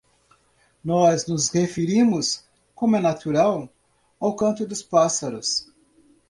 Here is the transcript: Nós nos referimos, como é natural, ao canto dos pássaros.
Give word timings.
Nós 0.83 1.27
nos 1.27 1.49
referimos, 1.51 2.43
como 2.73 2.95
é 2.95 2.99
natural, 2.99 3.69
ao 4.19 4.35
canto 4.35 4.65
dos 4.65 4.81
pássaros. 4.81 5.69